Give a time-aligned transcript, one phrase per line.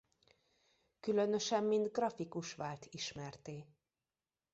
[0.99, 3.67] Különösen mint grafikus vált ismertté.